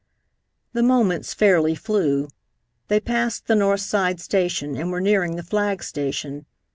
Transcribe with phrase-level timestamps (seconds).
[0.73, 2.27] The moments fairly flew.
[2.87, 6.47] They passed the North Side Station, and were nearing the flag station.